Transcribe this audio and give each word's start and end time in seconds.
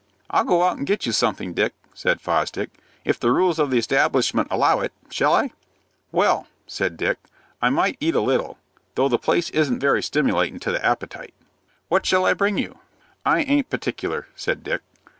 "I'll 0.31 0.45
go 0.45 0.63
out 0.63 0.77
and 0.79 0.87
get 0.87 1.05
you 1.05 1.11
something, 1.11 1.53
Dick," 1.53 1.75
said 1.93 2.21
Fosdick, 2.21 2.71
"if 3.05 3.19
the 3.19 3.31
rules 3.31 3.59
of 3.59 3.69
the 3.69 3.77
establishment 3.77 4.47
allow 4.49 4.79
it. 4.79 4.93
Shall 5.11 5.31
I?" 5.35 5.51
"Well," 6.11 6.47
said 6.65 6.97
Dick, 6.97 7.19
"I 7.21 7.21
think 7.23 7.37
I 7.61 7.69
might 7.69 7.97
eat 7.99 8.15
a 8.15 8.19
little, 8.21 8.57
though 8.95 9.09
the 9.09 9.19
place 9.19 9.51
isn't 9.51 9.77
very 9.79 10.01
stimulatin' 10.01 10.59
to 10.61 10.71
the 10.71 10.83
appetite." 10.83 11.35
"What 11.87 12.07
shall 12.07 12.25
I 12.25 12.33
bring 12.33 12.57
you?" 12.57 12.79
"I 13.27 13.43
aint 13.43 13.69
particular," 13.69 14.25
said 14.35 14.63
Dick. 14.63 14.81